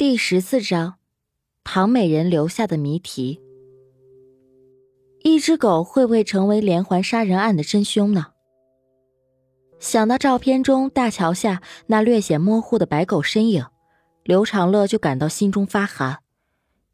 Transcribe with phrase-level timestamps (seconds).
[0.00, 0.94] 第十四章，
[1.62, 3.38] 唐美人留下的谜题。
[5.22, 8.28] 一只狗会不会成为连环杀人案的真凶呢？
[9.78, 13.66] 想到照片中大桥下那略显模糊的白狗身影，
[14.24, 16.20] 刘长乐就感到心中发寒。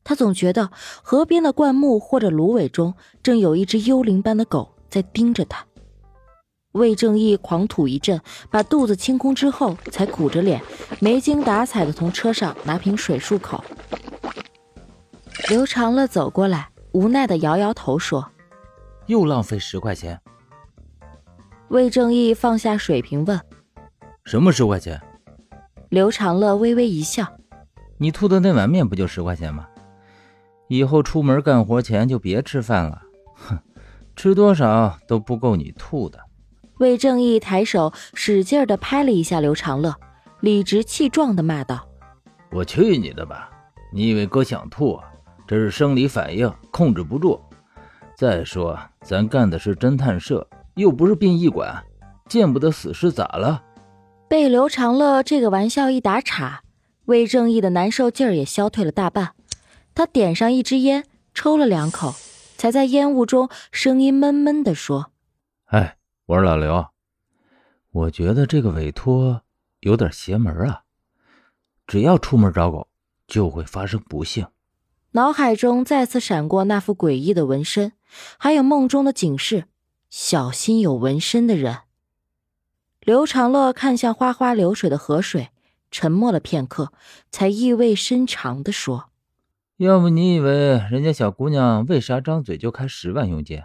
[0.02, 5.64] 他总觉得河边的灌木或者芦苇中，正有一只幽灵般的狗在盯着他。
[6.76, 8.20] 魏正义狂吐一阵，
[8.50, 10.62] 把肚子清空之后，才苦着脸，
[11.00, 13.64] 没精打采的从车上拿瓶水漱口。
[15.48, 18.30] 刘长乐走过来，无奈的摇摇头说
[19.06, 20.20] ：“又浪费十块钱。”
[21.68, 23.40] 魏正义放下水瓶问
[24.24, 25.00] ：“什么十块钱？”
[25.88, 27.26] 刘长乐微微一笑
[27.98, 29.66] ：“你吐的那碗面不就十块钱吗？
[30.68, 33.02] 以后出门干活前就别吃饭了，
[33.34, 33.58] 哼，
[34.16, 36.18] 吃多少都不够你吐的。”
[36.78, 39.94] 魏正义抬手使劲的拍了一下刘长乐，
[40.40, 41.88] 理直气壮的骂道
[42.52, 43.50] ：“我去你的吧！
[43.92, 45.04] 你以为哥想吐啊？
[45.46, 47.40] 这是生理反应，控制不住。
[48.14, 51.82] 再说咱干的是侦探社，又不是殡仪馆，
[52.28, 53.62] 见不得死尸咋了？”
[54.28, 56.62] 被刘长乐这个玩笑一打岔，
[57.06, 59.32] 魏正义的难受劲儿也消退了大半。
[59.94, 62.14] 他点上一支烟，抽了两口，
[62.58, 65.12] 才在烟雾中声音闷闷的说
[65.72, 65.96] ：“哎。”
[66.26, 66.88] 我说老刘，
[67.92, 69.42] 我觉得这个委托
[69.78, 70.82] 有点邪门啊！
[71.86, 72.88] 只要出门找狗，
[73.28, 74.44] 就会发生不幸。
[75.12, 77.92] 脑海中再次闪过那副诡异的纹身，
[78.38, 79.66] 还有梦中的警示：
[80.10, 81.82] 小心有纹身的人。
[83.02, 85.50] 刘长乐看向哗哗流水的河水，
[85.92, 86.92] 沉默了片刻，
[87.30, 89.10] 才意味深长的说
[89.78, 93.62] ：“要不你以为人家小姑娘为啥张嘴就开十万佣金？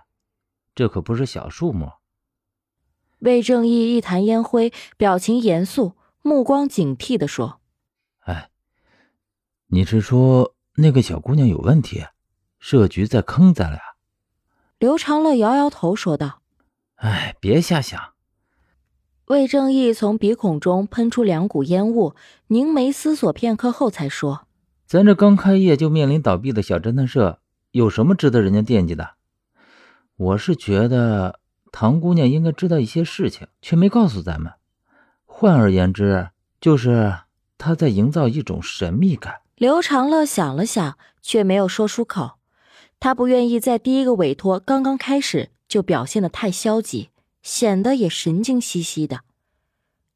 [0.76, 1.90] 这可不是小数目。”
[3.22, 7.60] 魏正义一弹烟灰，表情严肃，目光警惕的说
[8.26, 8.50] ：“哎，
[9.68, 12.04] 你是说那个小姑娘有问题，
[12.58, 13.80] 设局在坑咱俩？”
[14.80, 16.42] 刘长乐摇摇头说道
[16.98, 18.02] ：“哎，别瞎想。”
[19.30, 22.16] 魏正义从鼻孔中喷出两股烟雾，
[22.48, 24.48] 凝眉思索片刻后才说
[24.88, 29.12] ：“咱这刚开业就面临倒闭的小侦探社，有什么值得人家惦记的？
[30.18, 31.40] 我是觉得……”
[31.72, 34.54] 唐姑娘应该知道一些事情，却没告诉咱们。
[35.26, 37.20] 换而言之，就是
[37.58, 39.42] 她在营造一种神秘感。
[39.56, 42.34] 刘长乐想了想，却没有说出口。
[43.00, 47.10] 他不愿意在第一个委托刚刚开始就表现得太消极，
[47.42, 49.22] 显得也神经兮兮的。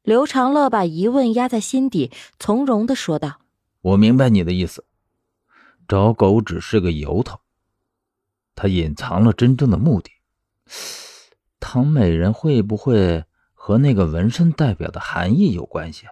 [0.02, 3.40] 刘长乐把疑问压在心底，从容地说道
[3.82, 4.84] ：“我明白你的意思，
[5.88, 7.40] 找狗只是个由头，
[8.54, 10.10] 他隐藏了真正的目的。”
[11.58, 13.24] 唐美人会不会
[13.54, 16.06] 和那个纹身代表的含义有关系？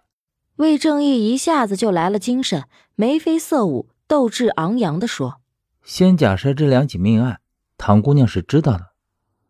[0.56, 5.40] 魏正义一下子就来了精神，眉飞色舞，斗志昂扬地说
[5.84, 7.40] ：“先假设这两起命案，
[7.76, 8.92] 唐姑娘是知道的，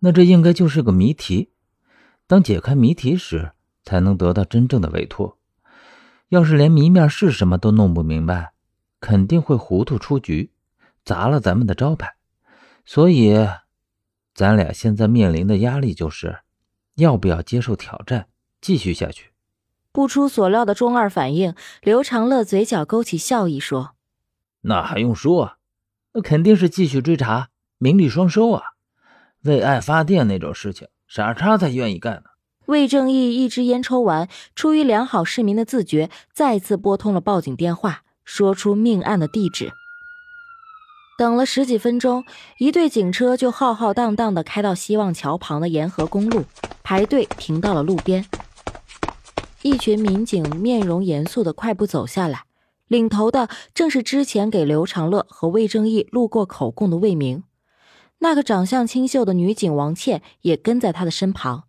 [0.00, 1.50] 那这应该就是个谜题。
[2.26, 5.38] 当解开谜题时，才能得到真正的委托。
[6.28, 8.52] 要是连谜面是什么都弄不明白，
[9.00, 10.50] 肯定会糊涂出局，
[11.04, 12.14] 砸了咱们的招牌。
[12.84, 13.48] 所以。”
[14.34, 16.40] 咱俩现在面临的压力就是，
[16.96, 18.26] 要不要接受挑战，
[18.60, 19.30] 继续下去？
[19.92, 23.92] 不出所料的中二反应，刘长乐嘴角勾起笑意说
[24.62, 25.52] ：“那还用说？
[26.14, 28.62] 那肯定是继续追查，名利双收啊！
[29.44, 32.30] 为爱发电那种事情，傻叉才愿意干呢。”
[32.66, 39.70] 魏正义一支烟抽完，出于良好市民的自觉，再次拨通了报警电话，说出命案的地址。
[41.16, 42.24] 等了十几分钟，
[42.58, 46.44] 一队警车就浩浩荡荡地开到希望桥旁的沿河公路，
[46.82, 48.26] 排队停到了路边。
[49.62, 52.46] 一群民警面容严肃地快步走下来，
[52.88, 57.44] 领头的正是之前给刘长乐和魏正义录过口供的魏明。
[58.18, 61.64] 那个长相清秀的女警王倩也跟在他的身旁，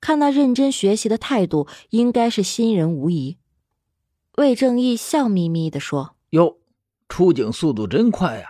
[0.00, 3.36] 看那认真学习的态度，应该是新人无疑。
[4.36, 6.56] 魏正义笑眯眯地说：“哟，
[7.08, 8.46] 出警速度真快呀！”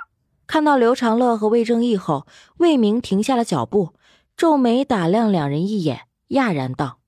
[0.49, 3.93] 看到刘长乐和魏正义后，魏明停下了脚步，
[4.35, 7.01] 皱眉打量两人一眼，讶然道：“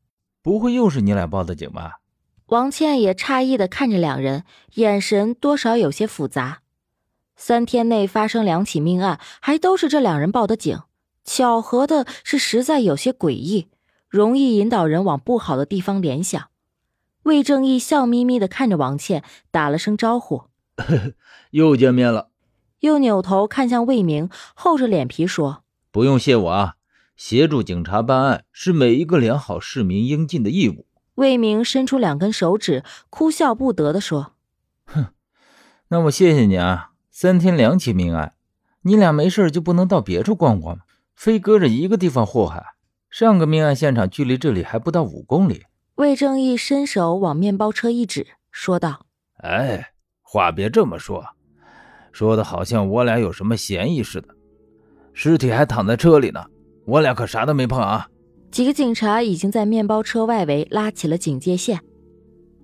[0.42, 2.00] 不会又是你俩报的警吧？”
[2.48, 4.44] 王倩也诧异的看着两人，
[4.74, 6.60] 眼神多少有些复杂。
[7.34, 10.78] 三天内发生两起命案，还都是这两人报的警，
[11.24, 13.68] 巧合的是实在有些诡异，
[14.10, 16.48] 容易引导人往不好的地方联想。
[17.22, 20.42] 魏正义笑眯眯的看着王倩，打了声招呼：
[21.52, 22.28] “又见面了。”
[22.80, 26.74] 又扭头看向魏明，厚着脸皮说：“不用谢我啊，
[27.16, 30.86] 协助警察办案是每一个良好市民应尽的义务。”
[31.16, 34.32] 魏明伸出两根手指，哭笑不得地说
[34.86, 35.06] ：“哼，
[35.88, 38.34] 那我谢谢你啊，三天两起命案，
[38.82, 40.84] 你俩没事就不能到别处逛逛吗？
[41.14, 42.64] 非搁着一个地方祸害。
[43.10, 45.64] 上个命案现场距离这里还不到五公里。
[45.96, 49.04] 魏正义伸手往面包车一指，说道
[49.42, 49.92] ：“哎，
[50.22, 51.26] 话别这么说，
[52.12, 54.28] 说的好像我俩有什么嫌疑似的。
[55.12, 56.44] 尸体还躺在车里呢，
[56.84, 58.08] 我俩可啥都没碰啊。”
[58.50, 61.80] 几个警察已经在面包车外围拉起了警戒线。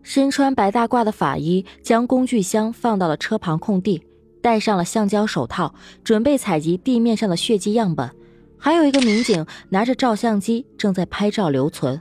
[0.03, 4.03] 身穿白大褂的法医将工具箱放到了车旁空地，
[4.41, 8.11] 戴上了橡胶手套，准备采集地面上的血迹样本。
[8.59, 12.01] 还有一个民警拿着照相机正在拍照留存。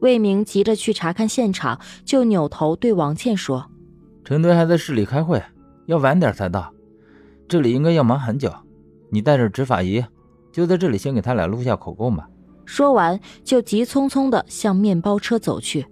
[0.00, 3.70] 魏明急着去查看现场，就扭头对王倩说
[4.24, 5.42] ：“陈队还在市里开会，
[5.90, 6.72] 要晚点才到，
[7.48, 8.52] 这里应该要忙很久。
[9.10, 10.04] 你带着执法仪，
[10.52, 12.28] 就在这里先给他俩录下口供吧。”
[12.64, 15.84] 说完，就急匆匆地向面包车走去。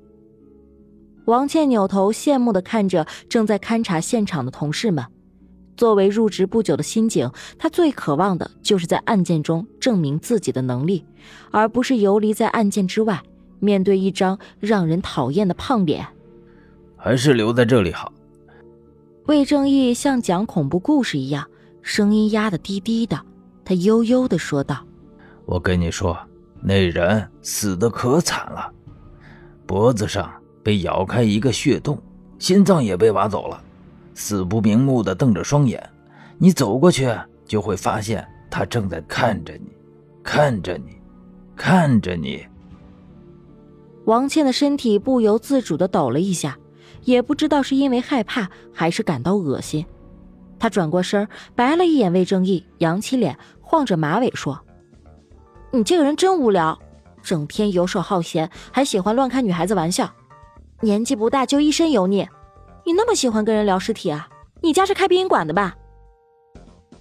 [1.25, 5.05] 王倩扭头羡慕地看着正在勘察现场的同事们。
[5.77, 7.29] 作为入职不久的新警，
[7.59, 11.05] 她最渴望的就是在案件中证明自己的能力，
[11.51, 13.21] 而不是游离在案件之外，
[13.59, 16.07] 面对一张让人讨厌的胖脸。
[16.97, 18.13] 还是留在这里好。
[19.29, 21.47] 魏正义像讲恐怖故事一样，
[21.83, 23.21] 声音压得低低的，
[23.63, 24.83] 他悠悠地说道
[25.45, 26.17] ：“我跟你说，
[26.63, 28.73] 那人死的可惨了，
[29.67, 30.33] 脖子上……”
[30.65, 31.99] 被咬开一个血洞，
[32.39, 33.63] 心脏也被挖走了，
[34.15, 35.83] 死不瞑目的瞪着双眼。
[36.37, 37.15] 你走过去
[37.47, 39.69] 就会发现，他正在看着你，
[40.23, 40.99] 看着你，
[41.55, 42.47] 看着你。
[44.05, 46.59] 王倩的身体不由自主的抖了一下，
[47.05, 49.85] 也不知道是因为害怕还是感到恶心。
[50.59, 54.61] 他转过身，白了一眼魏正义，扬起脸，晃着马尾说
[55.71, 56.79] ：“你这个人真无聊，
[57.23, 60.11] 整天游手好闲，还喜欢乱开女孩子玩笑。”
[60.81, 62.29] 年纪不大就一身油腻，
[62.85, 64.29] 你那么喜欢跟人聊尸体啊？
[64.61, 65.77] 你家是开殡仪馆的吧？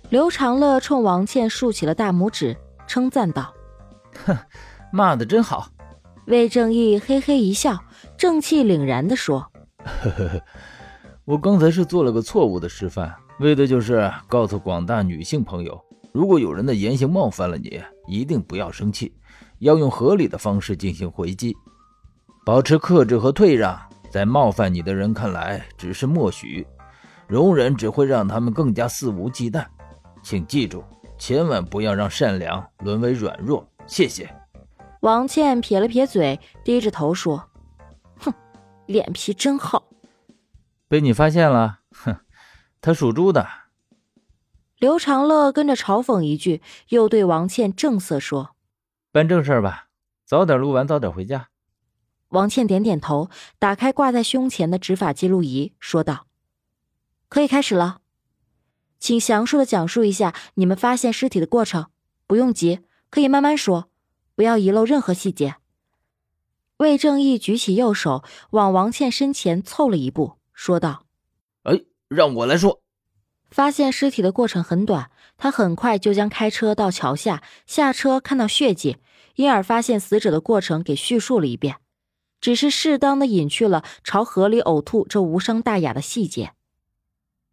[0.10, 2.56] 刘长乐冲王倩竖起了大拇指，
[2.88, 3.54] 称赞道
[4.26, 4.38] ：“哼，
[4.92, 5.68] 骂的真好。”
[6.28, 7.80] 魏正义嘿嘿一笑，
[8.18, 9.52] 正气凛然地说
[9.88, 10.42] ：“呵呵呵，
[11.26, 15.80] 我刚才是做了个错误的示范，为的就是告诉广大女性朋友，
[16.12, 19.14] 如果有人的言行冒犯了你，一定不要生气，
[19.60, 21.56] 要用合理的方式进行回击。”
[22.46, 23.78] 保持克制和退让，
[24.10, 26.66] 在冒犯你的人看来只是默许，
[27.28, 29.66] 容忍只会让他们更加肆无忌惮。
[30.24, 30.84] 请记住，
[31.18, 33.68] 千万不要让善良沦为软弱。
[33.86, 34.30] 谢谢。
[35.02, 37.44] 王倩撇了撇嘴，低着头说：“，
[38.88, 39.84] 脸皮真厚。”
[40.90, 42.18] 被你发现了，哼，
[42.82, 43.48] 他属猪的。
[44.80, 48.56] 刘长乐跟着嘲讽一句，又对王倩正色说
[49.12, 49.88] ：“办正事吧，
[50.24, 51.50] 早点录完，早点回家。”
[52.30, 56.28] 王倩点点头，打开挂在胸前的执法记录仪，说道
[57.28, 58.02] ：“可以开始了，
[59.00, 61.88] 请详述的讲述一下你们发现尸体的过程。
[62.28, 63.90] 不用急，可以慢慢说，
[64.36, 65.56] 不要遗漏任何细节。”
[66.78, 71.04] 魏正义举起右手，往王倩身前凑了一步，说道
[71.64, 72.82] ：“哎，让我来说。
[73.50, 78.98] 发现尸体的过程很短，他很快就将开车到桥下，下车看到血迹，
[79.36, 81.78] 因而发现死者的过程给叙述了一遍。”
[82.40, 86.54] 只是适当的隐去了朝河里呕吐这无伤大雅的细节。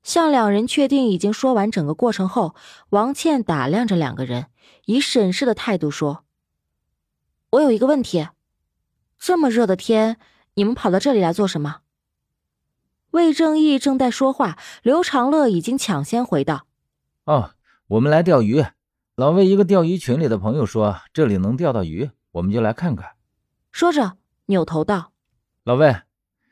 [0.02, 2.54] 向两人确定已经说完整个过程后，
[2.90, 4.48] 王倩打量着两个人，
[4.84, 6.24] 以审视的态度说
[7.52, 8.28] ：“我有一个问题，
[9.26, 10.18] 这么热的天，
[10.52, 11.76] 你们跑到这里来做什么？”
[13.12, 16.66] 魏正义正在说话，刘长乐已经抢先回道
[17.24, 17.52] ：“哦，
[17.86, 18.62] 我们来钓鱼。
[19.16, 23.12] 老魏一个钓鱼群里的朋友说这里能钓到鱼，我们就来看看。”
[23.72, 24.18] 说着。
[24.48, 25.12] 扭头道
[25.64, 26.02] ：“老魏，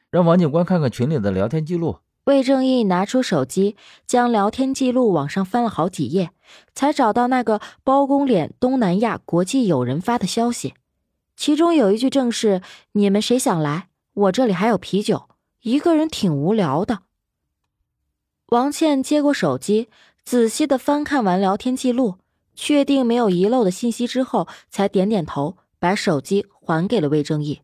[0.08, 3.76] 让王警官看看群里的聊天记录。”魏正义拿出手机，
[4.06, 6.30] 将聊天记录往上翻了好几页，
[6.72, 10.72] 才找到那个包公脸东南亚国际友人发的消息。
[11.42, 12.62] 其中有一句正是
[12.94, 13.88] ：“你们谁想来？
[14.12, 15.28] 我这里还有啤酒。”
[15.62, 17.00] 一个人挺无聊的。
[18.50, 19.88] 王倩接过手机，
[20.24, 22.18] 仔细的翻看完聊天记录，
[22.54, 27.62] 确定没有遗漏的信息之后，才点点头，把手机还给了魏正义。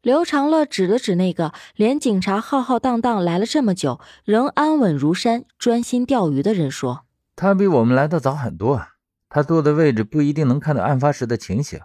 [0.00, 7.04] 刘长乐指了指那个连警察浩浩荡荡来了这么久，仍安稳如山、专心钓鱼的人，说
[7.36, 8.86] ：“他比我们来的早很多。
[9.28, 11.78] 他坐的位置不一定能看到案发时的情形，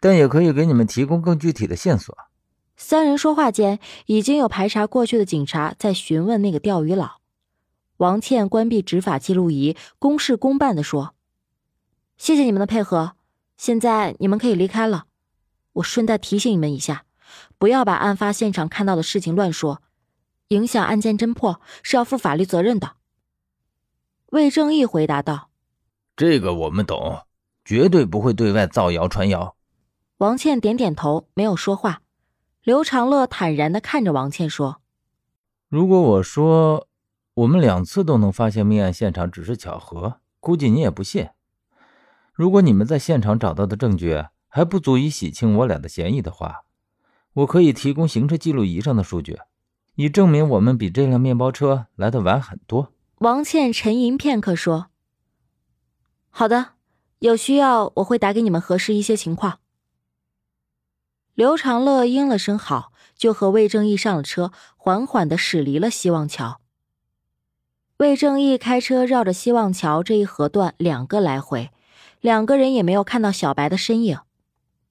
[0.00, 2.16] 但也可以给你们提供更具体的线索。”
[2.76, 7.20] 三人说话间，已经有排查过去的警察在询问那个钓鱼佬。
[7.96, 11.14] 王倩关闭执法记录仪，公事公办的说
[12.18, 13.12] ：“谢谢你们的配合，
[13.56, 15.06] 现在你们可以离开了。
[15.72, 17.04] 我顺带提醒你们一下。”
[17.58, 19.82] 不要把案发现场看到的事情乱说，
[20.48, 22.96] 影响案件侦破是要负法律责任的。
[24.26, 25.48] 魏正义回答道
[26.14, 27.22] ：“这个我们懂，
[27.64, 29.55] 绝对不会对外造谣传谣。”
[30.18, 32.00] 王倩点点头，没有说话。
[32.62, 34.80] 刘长乐坦然的看着王倩说
[35.68, 36.88] ：“如果我说
[37.34, 41.28] 我们两次都能发现命案现场只是巧合，估计你也不信。
[42.32, 46.62] 如果你们在现场找到的证据还不足以洗清我俩的嫌疑的话，
[47.34, 49.38] 我可以提供行车记录仪上的数据，
[49.96, 54.86] 以证明我们比这辆面包车来的晚很多。”王倩沉吟片刻说
[56.30, 56.68] ：“好的，
[57.18, 59.58] 有需要我会打给你们核实一些情况。”
[61.36, 66.62] 刘长乐应了声好，就和魏正义上了车，缓缓的驶离了希望桥。
[67.98, 71.70] 魏正义开车绕着希望桥这一河段两个来回，
[72.22, 74.18] 两个人也没有看到小白的身影，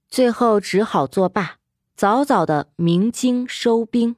[0.08, 1.56] 最后只好作罢，
[1.96, 4.16] 早早的鸣金收兵。